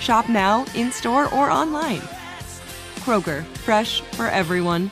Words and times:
Shop 0.00 0.28
now, 0.28 0.64
in 0.74 0.90
store, 0.90 1.32
or 1.34 1.50
online. 1.50 2.00
Kroger, 3.00 3.44
fresh 3.58 4.00
for 4.16 4.26
everyone. 4.26 4.90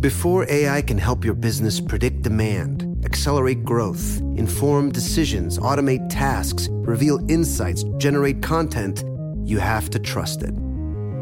Before 0.00 0.44
AI 0.50 0.82
can 0.82 0.98
help 0.98 1.24
your 1.24 1.32
business 1.32 1.80
predict 1.80 2.22
demand, 2.22 3.02
accelerate 3.06 3.64
growth, 3.64 4.20
inform 4.36 4.92
decisions, 4.92 5.58
automate 5.58 6.10
tasks, 6.10 6.68
reveal 6.70 7.18
insights, 7.30 7.84
generate 7.96 8.42
content, 8.42 9.02
you 9.44 9.58
have 9.60 9.88
to 9.90 9.98
trust 9.98 10.42
it. 10.42 10.54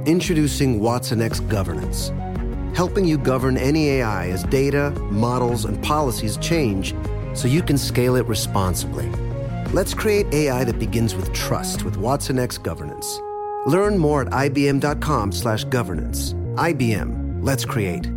Introducing 0.06 0.81
Watson 0.81 1.22
X 1.22 1.39
Governance, 1.39 2.11
helping 2.75 3.05
you 3.05 3.19
govern 3.19 3.56
any 3.56 3.89
AI 3.91 4.31
as 4.31 4.42
data, 4.44 4.91
models, 5.12 5.65
and 5.65 5.81
policies 5.84 6.37
change 6.39 6.92
so 7.34 7.47
you 7.47 7.62
can 7.62 7.78
scale 7.78 8.17
it 8.17 8.27
responsibly. 8.27 9.09
Let's 9.73 9.95
create 9.95 10.27
AI 10.34 10.65
that 10.65 10.78
begins 10.78 11.15
with 11.15 11.33
trust 11.33 11.83
with 11.83 11.97
Watson 11.97 12.39
X 12.39 12.59
Governance. 12.59 13.19
Learn 13.65 13.97
more 13.97 14.20
at 14.20 14.28
ibm.com/governance. 14.28 16.34
IBM. 16.56 17.42
Let's 17.42 17.65
create. 17.65 18.11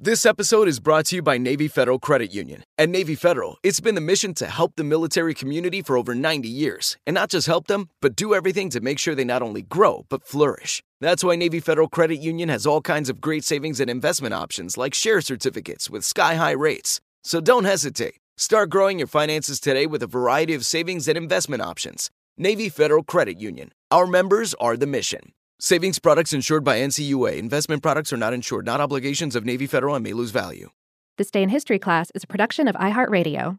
This 0.00 0.24
episode 0.24 0.68
is 0.68 0.80
brought 0.80 1.04
to 1.06 1.16
you 1.16 1.22
by 1.22 1.36
Navy 1.36 1.68
Federal 1.68 1.98
Credit 1.98 2.32
Union. 2.32 2.64
At 2.78 2.88
Navy 2.88 3.14
Federal, 3.14 3.58
it's 3.62 3.78
been 3.78 3.94
the 3.94 4.00
mission 4.00 4.32
to 4.34 4.46
help 4.46 4.72
the 4.76 4.84
military 4.84 5.34
community 5.34 5.82
for 5.82 5.98
over 5.98 6.14
90 6.14 6.48
years. 6.48 6.96
And 7.06 7.12
not 7.12 7.28
just 7.28 7.46
help 7.46 7.66
them, 7.66 7.90
but 8.00 8.16
do 8.16 8.34
everything 8.34 8.70
to 8.70 8.80
make 8.80 8.98
sure 8.98 9.14
they 9.14 9.22
not 9.22 9.42
only 9.42 9.60
grow, 9.60 10.06
but 10.08 10.24
flourish. 10.24 10.82
That's 11.02 11.22
why 11.22 11.36
Navy 11.36 11.60
Federal 11.60 11.88
Credit 11.88 12.20
Union 12.20 12.48
has 12.48 12.66
all 12.66 12.80
kinds 12.80 13.10
of 13.10 13.20
great 13.20 13.44
savings 13.44 13.80
and 13.80 13.90
investment 13.90 14.32
options 14.32 14.78
like 14.78 14.94
share 14.94 15.20
certificates 15.20 15.90
with 15.90 16.04
sky 16.04 16.36
high 16.36 16.52
rates. 16.52 17.02
So 17.22 17.42
don't 17.42 17.64
hesitate. 17.64 18.14
Start 18.42 18.70
growing 18.70 18.98
your 18.98 19.06
finances 19.06 19.60
today 19.60 19.86
with 19.86 20.02
a 20.02 20.08
variety 20.08 20.52
of 20.52 20.66
savings 20.66 21.06
and 21.06 21.16
investment 21.16 21.62
options. 21.62 22.10
Navy 22.36 22.68
Federal 22.68 23.04
Credit 23.04 23.40
Union. 23.40 23.70
Our 23.92 24.04
members 24.04 24.52
are 24.54 24.76
the 24.76 24.84
mission. 24.84 25.32
Savings 25.60 26.00
products 26.00 26.32
insured 26.32 26.64
by 26.64 26.78
NCUA. 26.80 27.38
Investment 27.38 27.84
products 27.84 28.12
are 28.12 28.16
not 28.16 28.32
insured, 28.32 28.66
not 28.66 28.80
obligations 28.80 29.36
of 29.36 29.44
Navy 29.44 29.68
Federal 29.68 29.94
and 29.94 30.02
may 30.02 30.12
lose 30.12 30.32
value. 30.32 30.70
This 31.18 31.30
Day 31.30 31.44
in 31.44 31.50
History 31.50 31.78
class 31.78 32.10
is 32.16 32.24
a 32.24 32.26
production 32.26 32.66
of 32.66 32.74
iHeartRadio. 32.74 33.58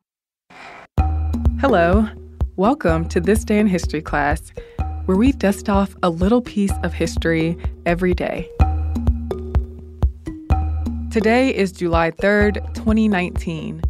Hello. 1.62 2.10
Welcome 2.58 3.08
to 3.08 3.22
This 3.22 3.46
Day 3.46 3.60
in 3.60 3.68
History 3.68 4.02
class, 4.02 4.52
where 5.06 5.16
we 5.16 5.32
dust 5.32 5.70
off 5.70 5.96
a 6.04 6.10
little 6.10 6.42
piece 6.42 6.74
of 6.84 6.92
history 6.92 7.58
every 7.86 8.14
day. 8.14 8.50
Today 11.10 11.56
is 11.56 11.72
July 11.72 12.12
3rd, 12.12 12.56
2019. 12.74 13.82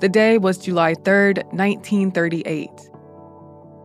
The 0.00 0.08
day 0.08 0.38
was 0.38 0.58
July 0.58 0.94
3, 0.94 1.42
1938. 1.50 2.70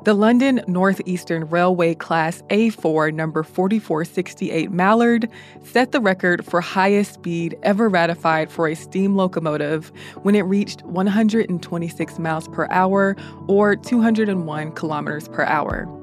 The 0.03 0.13
London 0.13 0.61
Northeastern 0.67 1.49
Railway 1.49 1.95
Class 1.95 2.43
A4 2.49 3.11
number 3.11 3.41
4468 3.41 4.69
Mallard 4.69 5.27
set 5.63 5.91
the 5.91 5.99
record 5.99 6.45
for 6.45 6.61
highest 6.61 7.15
speed 7.15 7.57
ever 7.63 7.89
ratified 7.89 8.51
for 8.51 8.67
a 8.67 8.75
steam 8.75 9.15
locomotive 9.15 9.91
when 10.21 10.35
it 10.35 10.41
reached 10.41 10.83
126 10.83 12.19
miles 12.19 12.47
per 12.49 12.67
hour 12.69 13.15
or 13.47 13.75
201 13.75 14.71
kilometers 14.73 15.27
per 15.29 15.45
hour. 15.45 16.02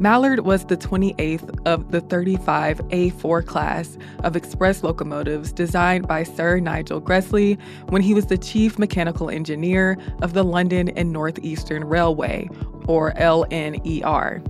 Mallard 0.00 0.40
was 0.40 0.64
the 0.64 0.76
28th 0.76 1.66
of 1.66 1.90
the 1.90 2.00
35 2.00 2.78
A4 2.78 3.44
class 3.44 3.98
of 4.22 4.36
express 4.36 4.84
locomotives 4.84 5.52
designed 5.52 6.06
by 6.06 6.22
Sir 6.22 6.60
Nigel 6.60 7.00
Gresley 7.00 7.58
when 7.88 8.00
he 8.00 8.14
was 8.14 8.26
the 8.26 8.38
chief 8.38 8.78
mechanical 8.78 9.28
engineer 9.28 9.98
of 10.22 10.34
the 10.34 10.44
London 10.44 10.90
and 10.90 11.12
Northeastern 11.12 11.82
Railway, 11.82 12.48
or 12.86 13.12
LNER. 13.14 14.46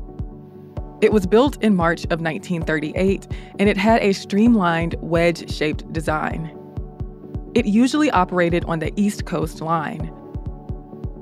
It 1.01 1.13
was 1.13 1.27
built 1.27 1.63
in 1.63 1.75
March 1.75 2.05
of 2.05 2.21
1938 2.21 3.27
and 3.59 3.71
it 3.71 3.79
had 3.79 4.03
a 4.03 4.13
streamlined 4.13 4.97
wedge 5.01 5.51
shaped 5.51 5.91
design. 5.95 6.55
It 7.55 7.65
usually 7.65 8.11
operated 8.11 8.65
on 8.65 8.81
the 8.81 8.93
East 9.01 9.25
Coast 9.25 9.63
Line. 9.63 10.13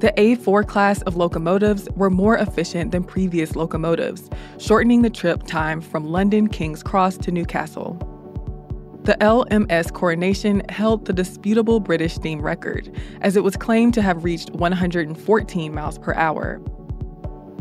The 0.00 0.12
A4 0.18 0.68
class 0.68 1.00
of 1.02 1.16
locomotives 1.16 1.88
were 1.96 2.10
more 2.10 2.36
efficient 2.36 2.92
than 2.92 3.02
previous 3.02 3.56
locomotives, 3.56 4.28
shortening 4.58 5.00
the 5.00 5.08
trip 5.08 5.44
time 5.44 5.80
from 5.80 6.04
London 6.04 6.48
King's 6.48 6.82
Cross 6.82 7.16
to 7.18 7.32
Newcastle. 7.32 7.94
The 9.04 9.16
LMS 9.22 9.90
Coronation 9.90 10.60
held 10.68 11.06
the 11.06 11.14
disputable 11.14 11.80
British 11.80 12.14
steam 12.14 12.42
record, 12.42 12.94
as 13.22 13.36
it 13.36 13.44
was 13.44 13.56
claimed 13.56 13.94
to 13.94 14.02
have 14.02 14.22
reached 14.22 14.50
114 14.50 15.74
miles 15.74 15.98
per 15.98 16.12
hour. 16.12 16.60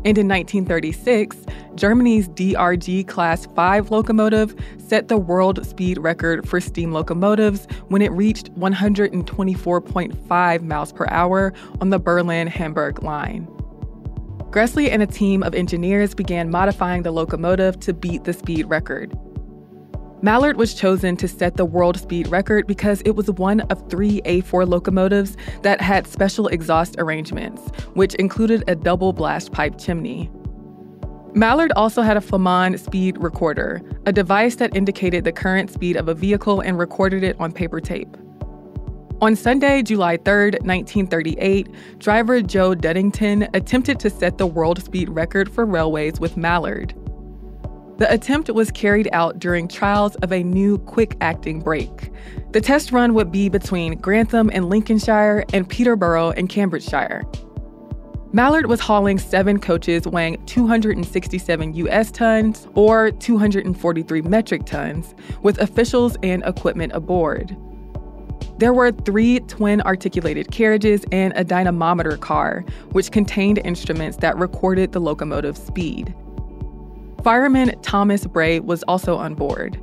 And 0.05 0.17
in 0.19 0.27
1936, 0.27 1.35
Germany's 1.73 2.29
DRG 2.29 3.07
Class 3.07 3.47
5 3.47 3.89
locomotive 3.89 4.55
set 4.77 5.07
the 5.07 5.17
world 5.17 5.65
speed 5.65 5.97
record 5.97 6.47
for 6.47 6.61
steam 6.61 6.91
locomotives 6.91 7.65
when 7.87 8.03
it 8.03 8.11
reached 8.11 8.53
124.5 8.53 10.61
miles 10.61 10.93
per 10.93 11.07
hour 11.09 11.53
on 11.81 11.89
the 11.89 11.97
Berlin 11.97 12.45
Hamburg 12.45 13.01
line. 13.01 13.47
Gresley 14.51 14.91
and 14.91 15.01
a 15.01 15.07
team 15.07 15.41
of 15.41 15.55
engineers 15.55 16.13
began 16.13 16.51
modifying 16.51 17.01
the 17.01 17.11
locomotive 17.11 17.79
to 17.79 17.91
beat 17.91 18.25
the 18.25 18.33
speed 18.33 18.67
record. 18.67 19.11
Mallard 20.21 20.57
was 20.57 20.73
chosen 20.73 21.17
to 21.17 21.27
set 21.27 21.57
the 21.57 21.65
world 21.65 21.99
speed 21.99 22.27
record 22.29 22.67
because 22.67 23.01
it 23.01 23.11
was 23.11 23.29
one 23.31 23.61
of 23.61 23.89
three 23.89 24.21
A4 24.21 24.67
locomotives 24.67 25.35
that 25.61 25.81
had 25.81 26.07
special 26.07 26.47
exhaust 26.47 26.95
arrangements, 26.97 27.61
which 27.93 28.15
included 28.15 28.63
a 28.67 28.75
double 28.75 29.13
blast 29.13 29.51
pipe 29.51 29.77
chimney. 29.77 30.31
Mallard 31.33 31.73
also 31.75 32.01
had 32.01 32.15
a 32.15 32.21
Flaman 32.21 32.77
speed 32.77 33.17
recorder, 33.17 33.81
a 34.05 34.13
device 34.13 34.55
that 34.55 34.75
indicated 34.75 35.25
the 35.25 35.33
current 35.33 35.69
speed 35.69 35.97
of 35.97 36.07
a 36.07 36.13
vehicle 36.13 36.61
and 36.61 36.79
recorded 36.79 37.23
it 37.23 37.35
on 37.39 37.51
paper 37.51 37.81
tape. 37.81 38.15
On 39.21 39.35
Sunday, 39.35 39.81
July 39.81 40.17
3, 40.17 40.51
1938, 40.61 41.69
driver 41.99 42.41
Joe 42.41 42.73
Duddington 42.73 43.49
attempted 43.53 43.99
to 43.99 44.09
set 44.09 44.37
the 44.37 44.47
world 44.47 44.81
speed 44.81 45.09
record 45.09 45.51
for 45.51 45.65
railways 45.65 46.19
with 46.21 46.37
Mallard. 46.37 46.93
The 47.97 48.11
attempt 48.11 48.49
was 48.49 48.71
carried 48.71 49.07
out 49.13 49.39
during 49.39 49.69
trials 49.69 50.15
of 50.15 50.33
a 50.33 50.43
new 50.43 50.77
quick 50.79 51.15
acting 51.21 51.61
brake. 51.61 52.11
The 52.51 52.59
test 52.59 52.91
run 52.91 53.13
would 53.13 53.31
be 53.31 53.47
between 53.47 53.97
Grantham 53.99 54.49
and 54.53 54.69
Lincolnshire 54.69 55.45
and 55.53 55.67
Peterborough 55.67 56.31
and 56.31 56.49
Cambridgeshire. 56.49 57.23
Mallard 58.33 58.65
was 58.65 58.81
hauling 58.81 59.17
seven 59.17 59.59
coaches 59.61 60.05
weighing 60.05 60.45
267 60.45 61.73
US 61.73 62.11
tons 62.11 62.67
or 62.75 63.11
243 63.11 64.21
metric 64.23 64.65
tons, 64.65 65.15
with 65.41 65.57
officials 65.61 66.17
and 66.21 66.43
equipment 66.43 66.91
aboard. 66.93 67.55
There 68.57 68.73
were 68.73 68.91
three 68.91 69.39
twin 69.39 69.81
articulated 69.83 70.51
carriages 70.51 71.05
and 71.13 71.31
a 71.37 71.45
dynamometer 71.45 72.17
car, 72.17 72.65
which 72.91 73.11
contained 73.11 73.59
instruments 73.63 74.17
that 74.17 74.37
recorded 74.37 74.91
the 74.91 74.99
locomotive's 74.99 75.63
speed. 75.63 76.13
Fireman 77.25 77.73
Thomas 77.81 78.27
Bray 78.27 78.59
was 78.59 78.83
also 78.83 79.17
on 79.17 79.33
board. 79.33 79.81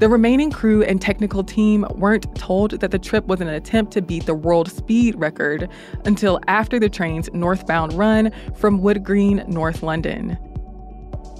The 0.00 0.08
remaining 0.08 0.50
crew 0.50 0.82
and 0.82 1.00
technical 1.00 1.44
team 1.44 1.86
weren't 1.94 2.34
told 2.34 2.72
that 2.80 2.90
the 2.90 2.98
trip 2.98 3.24
was 3.28 3.40
an 3.40 3.48
attempt 3.48 3.92
to 3.92 4.02
beat 4.02 4.26
the 4.26 4.34
world 4.34 4.68
speed 4.68 5.14
record 5.14 5.68
until 6.04 6.40
after 6.48 6.80
the 6.80 6.88
train's 6.88 7.32
northbound 7.32 7.92
run 7.92 8.32
from 8.56 8.82
Wood 8.82 9.04
Green, 9.04 9.44
North 9.46 9.84
London. 9.84 10.36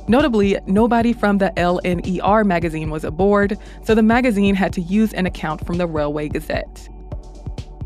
Notably, 0.06 0.56
nobody 0.68 1.12
from 1.12 1.38
the 1.38 1.52
LNER 1.56 2.46
magazine 2.46 2.88
was 2.88 3.02
aboard, 3.02 3.58
so 3.82 3.96
the 3.96 4.04
magazine 4.04 4.54
had 4.54 4.72
to 4.74 4.80
use 4.80 5.12
an 5.14 5.26
account 5.26 5.66
from 5.66 5.78
the 5.78 5.86
Railway 5.88 6.28
Gazette. 6.28 6.88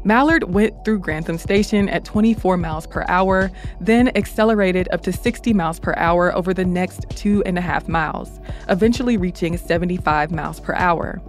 Mallard 0.06 0.44
went 0.54 0.84
through 0.84 1.00
Grantham 1.00 1.36
Station 1.36 1.88
at 1.88 2.04
24 2.04 2.56
miles 2.58 2.86
per 2.86 3.04
hour, 3.08 3.50
then 3.80 4.16
accelerated 4.16 4.88
up 4.92 5.00
to 5.02 5.12
60 5.12 5.52
miles 5.52 5.80
per 5.80 5.94
hour 5.96 6.32
over 6.32 6.54
the 6.54 6.64
next 6.64 7.10
two 7.10 7.42
and 7.42 7.58
a 7.58 7.60
half 7.60 7.88
miles, 7.88 8.38
eventually 8.68 9.16
reaching 9.16 9.56
75 9.56 10.30
miles 10.30 10.60
per 10.60 10.74
hour. 10.74 11.20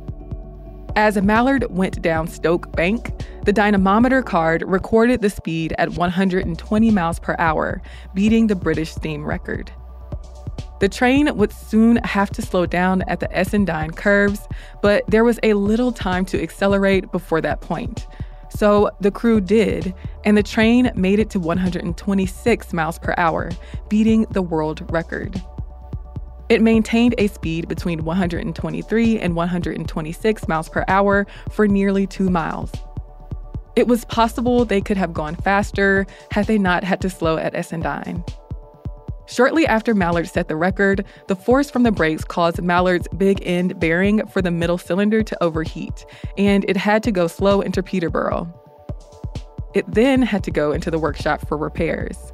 As 0.96 1.20
Mallard 1.20 1.66
went 1.72 2.04
down 2.04 2.28
Stoke 2.28 2.72
Bank, 2.74 3.12
the 3.46 3.52
dynamometer 3.52 4.22
card 4.22 4.64
recorded 4.68 5.22
the 5.22 5.32
speed 5.32 5.74
at 5.80 5.94
120 5.94 6.92
miles 6.92 7.18
per 7.18 7.36
hour, 7.40 7.82
beating 8.14 8.46
the 8.46 8.56
British 8.56 8.92
steam 8.92 9.26
record. 9.26 9.72
The 10.82 10.90
train 10.90 11.36
would 11.36 11.52
soon 11.52 11.96
have 12.04 12.30
to 12.30 12.44
slow 12.44 12.68
down 12.68 13.02
at 13.08 13.22
the 13.22 13.28
Essendine 13.30 13.96
curves, 13.96 14.48
but 14.84 15.04
there 15.08 15.24
was 15.24 15.40
a 15.42 15.56
little 15.56 15.92
time 15.92 16.26
to 16.26 16.40
accelerate 16.40 17.12
before 17.12 17.42
that 17.42 17.62
point. 17.62 18.06
So 18.50 18.90
the 19.02 19.12
crew 19.12 19.42
did, 19.42 19.94
and 20.24 20.38
the 20.38 20.44
train 20.44 20.92
made 20.96 21.20
it 21.20 21.30
to 21.32 21.40
126 21.40 22.74
miles 22.74 23.00
per 23.00 23.14
hour, 23.18 23.52
beating 23.90 24.26
the 24.32 24.42
world 24.42 24.86
record. 24.92 25.42
It 26.50 26.62
maintained 26.62 27.14
a 27.18 27.28
speed 27.28 27.68
between 27.68 28.06
123 28.06 29.20
and 29.20 29.36
126 29.36 30.48
miles 30.48 30.70
per 30.70 30.86
hour 30.88 31.28
for 31.52 31.68
nearly 31.68 32.08
two 32.08 32.30
miles. 32.30 32.72
It 33.76 33.88
was 33.88 34.06
possible 34.06 34.66
they 34.66 34.82
could 34.82 34.98
have 34.98 35.14
gone 35.14 35.36
faster 35.36 36.08
had 36.32 36.48
they 36.48 36.58
not 36.58 36.84
had 36.84 37.02
to 37.02 37.10
slow 37.10 37.38
at 37.38 37.54
Essendine. 37.54 38.26
Shortly 39.28 39.68
after 39.68 39.94
Mallard 39.94 40.30
set 40.30 40.48
the 40.48 40.56
record, 40.56 41.06
the 41.28 41.36
force 41.36 41.70
from 41.70 41.84
the 41.84 41.92
brakes 41.92 42.24
caused 42.24 42.62
Mallard's 42.62 43.10
big 43.18 43.40
end 43.46 43.78
bearing 43.78 44.26
for 44.28 44.42
the 44.42 44.52
middle 44.52 44.78
cylinder 44.78 45.22
to 45.22 45.44
overheat, 45.44 46.06
and 46.38 46.64
it 46.70 46.78
had 46.78 47.04
to 47.04 47.12
go 47.12 47.28
slow 47.28 47.60
into 47.60 47.84
Peterborough. 47.84 48.48
It 49.74 49.86
then 49.94 50.22
had 50.22 50.46
to 50.46 50.52
go 50.52 50.72
into 50.72 50.90
the 50.90 50.98
workshop 50.98 51.46
for 51.46 51.58
repairs. 51.58 52.32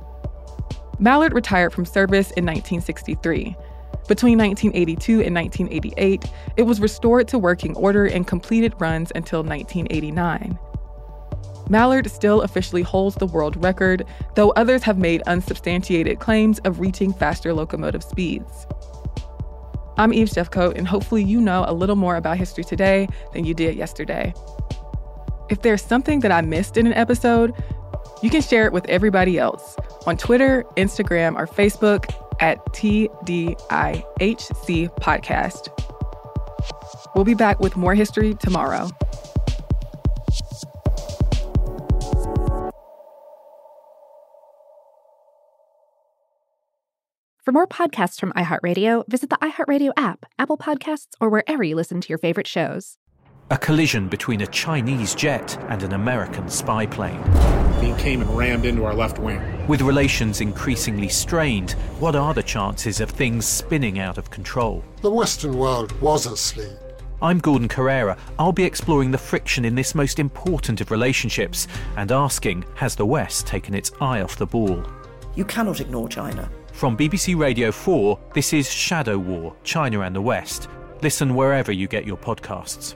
Mallard 0.99 1.33
retired 1.33 1.73
from 1.73 1.85
service 1.85 2.27
in 2.31 2.45
1963. 2.45 3.57
Between 4.07 4.37
1982 4.37 5.21
and 5.21 5.35
1988, 5.35 6.25
it 6.57 6.63
was 6.63 6.79
restored 6.79 7.27
to 7.29 7.39
working 7.39 7.75
order 7.75 8.05
and 8.05 8.27
completed 8.27 8.75
runs 8.79 9.11
until 9.15 9.39
1989. 9.39 10.59
Mallard 11.69 12.09
still 12.11 12.41
officially 12.41 12.81
holds 12.81 13.15
the 13.15 13.25
world 13.25 13.61
record, 13.63 14.05
though 14.35 14.51
others 14.51 14.83
have 14.83 14.97
made 14.97 15.21
unsubstantiated 15.27 16.19
claims 16.19 16.59
of 16.59 16.79
reaching 16.79 17.13
faster 17.13 17.53
locomotive 17.53 18.03
speeds. 18.03 18.67
I'm 19.97 20.13
Eves 20.13 20.33
Jeffcoat, 20.33 20.77
and 20.77 20.87
hopefully 20.87 21.23
you 21.23 21.39
know 21.39 21.65
a 21.67 21.73
little 21.73 21.95
more 21.95 22.15
about 22.15 22.37
history 22.37 22.63
today 22.63 23.07
than 23.33 23.45
you 23.45 23.53
did 23.53 23.75
yesterday. 23.75 24.33
If 25.49 25.61
there's 25.61 25.83
something 25.83 26.21
that 26.21 26.31
I 26.31 26.41
missed 26.41 26.77
in 26.77 26.87
an 26.87 26.93
episode, 26.93 27.53
you 28.23 28.29
can 28.29 28.41
share 28.41 28.65
it 28.65 28.73
with 28.73 28.85
everybody 28.89 29.37
else 29.37 29.75
on 30.07 30.17
Twitter, 30.17 30.63
Instagram, 30.77 31.35
or 31.37 31.45
Facebook 31.45 32.11
at 32.39 32.65
TDIHC 32.67 33.55
Podcast. 34.99 35.69
We'll 37.15 37.25
be 37.25 37.35
back 37.35 37.59
with 37.59 37.77
more 37.77 37.93
history 37.93 38.33
tomorrow. 38.33 38.89
For 47.43 47.51
more 47.51 47.67
podcasts 47.67 48.21
from 48.21 48.31
iHeartRadio, 48.37 49.03
visit 49.09 49.29
the 49.29 49.35
iHeartRadio 49.35 49.91
app, 49.97 50.25
Apple 50.39 50.57
Podcasts, 50.57 51.09
or 51.19 51.29
wherever 51.29 51.61
you 51.61 51.75
listen 51.75 51.99
to 51.99 52.07
your 52.07 52.17
favorite 52.17 52.47
shows. 52.47 52.97
A 53.51 53.57
collision 53.57 54.07
between 54.07 54.39
a 54.39 54.47
Chinese 54.47 55.13
jet 55.13 55.61
and 55.67 55.83
an 55.83 55.91
American 55.91 56.47
spy 56.47 56.85
plane. 56.85 57.21
He 57.81 57.91
came 58.01 58.21
and 58.21 58.29
rammed 58.29 58.65
into 58.65 58.85
our 58.85 58.93
left 58.93 59.19
wing. 59.19 59.41
With 59.67 59.81
relations 59.81 60.39
increasingly 60.39 61.09
strained, 61.09 61.71
what 61.99 62.15
are 62.15 62.33
the 62.33 62.41
chances 62.41 63.01
of 63.01 63.09
things 63.09 63.45
spinning 63.45 63.99
out 63.99 64.17
of 64.17 64.29
control? 64.29 64.81
The 65.01 65.11
Western 65.11 65.57
world 65.57 65.91
was 65.99 66.25
asleep. 66.25 66.71
I'm 67.21 67.39
Gordon 67.39 67.67
Corera. 67.67 68.17
I'll 68.39 68.53
be 68.53 68.63
exploring 68.63 69.11
the 69.11 69.17
friction 69.17 69.65
in 69.65 69.75
this 69.75 69.93
most 69.93 70.17
important 70.17 70.79
of 70.79 70.91
relationships 70.91 71.67
and 71.97 72.09
asking 72.09 72.63
Has 72.75 72.95
the 72.95 73.05
West 73.05 73.47
taken 73.47 73.73
its 73.73 73.91
eye 73.99 74.21
off 74.21 74.37
the 74.37 74.45
ball? 74.45 74.81
You 75.35 75.43
cannot 75.43 75.81
ignore 75.81 76.07
China. 76.07 76.49
From 76.73 76.97
BBC 76.97 77.37
Radio 77.37 77.71
4, 77.71 78.19
this 78.33 78.51
is 78.51 78.69
Shadow 78.69 79.17
War 79.17 79.55
China 79.63 80.01
and 80.01 80.13
the 80.13 80.21
West. 80.21 80.67
Listen 81.01 81.35
wherever 81.35 81.71
you 81.71 81.87
get 81.87 82.03
your 82.03 82.17
podcasts. 82.17 82.95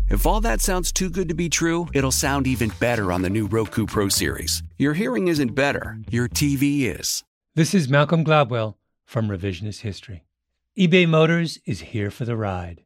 If 0.11 0.25
all 0.25 0.41
that 0.41 0.59
sounds 0.59 0.91
too 0.91 1.09
good 1.09 1.29
to 1.29 1.33
be 1.33 1.47
true, 1.47 1.87
it'll 1.93 2.11
sound 2.11 2.45
even 2.45 2.73
better 2.81 3.13
on 3.13 3.21
the 3.21 3.29
new 3.29 3.47
Roku 3.47 3.85
Pro 3.85 4.09
Series. 4.09 4.61
Your 4.77 4.93
hearing 4.93 5.29
isn't 5.29 5.55
better, 5.55 5.99
your 6.09 6.27
TV 6.27 6.81
is. 6.81 7.23
This 7.55 7.73
is 7.73 7.87
Malcolm 7.87 8.25
Gladwell 8.25 8.75
from 9.05 9.29
Revisionist 9.29 9.79
History. 9.79 10.25
eBay 10.77 11.07
Motors 11.07 11.59
is 11.65 11.79
here 11.79 12.11
for 12.11 12.25
the 12.25 12.35
ride. 12.35 12.83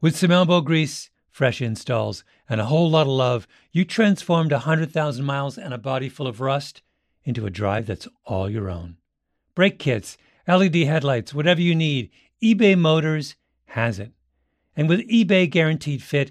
With 0.00 0.16
some 0.16 0.30
elbow 0.30 0.60
grease, 0.60 1.10
fresh 1.32 1.60
installs, 1.60 2.22
and 2.48 2.60
a 2.60 2.66
whole 2.66 2.88
lot 2.88 3.08
of 3.08 3.08
love, 3.08 3.48
you 3.72 3.84
transformed 3.84 4.52
100,000 4.52 5.24
miles 5.24 5.58
and 5.58 5.74
a 5.74 5.78
body 5.78 6.08
full 6.08 6.28
of 6.28 6.40
rust 6.40 6.82
into 7.24 7.44
a 7.44 7.50
drive 7.50 7.86
that's 7.86 8.06
all 8.24 8.48
your 8.48 8.70
own. 8.70 8.98
Brake 9.56 9.80
kits, 9.80 10.16
LED 10.46 10.76
headlights, 10.76 11.34
whatever 11.34 11.60
you 11.60 11.74
need, 11.74 12.10
eBay 12.40 12.78
Motors 12.78 13.34
has 13.64 13.98
it. 13.98 14.12
And 14.76 14.88
with 14.88 15.00
eBay 15.08 15.50
Guaranteed 15.50 16.04
Fit, 16.04 16.30